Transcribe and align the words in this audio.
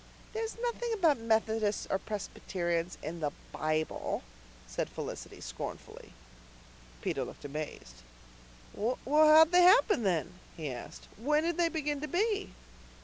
"There's 0.33 0.57
nothing 0.59 0.91
about 0.95 1.19
Methodists 1.19 1.85
or 1.91 1.99
Presbyterians 1.99 2.97
in 3.03 3.19
the 3.19 3.29
Bible," 3.51 4.23
said 4.65 4.89
Felicity 4.89 5.39
scornfully. 5.41 6.13
Peter 7.03 7.23
looked 7.23 7.45
amazed. 7.45 7.97
"Well, 8.73 8.97
how 9.07 9.43
did 9.43 9.51
they 9.53 9.61
happen 9.61 10.01
then?" 10.01 10.33
he 10.57 10.71
asked. 10.71 11.07
"When 11.17 11.43
did 11.43 11.57
they 11.57 11.69
begin 11.69 12.01
to 12.01 12.07
be?" 12.07 12.51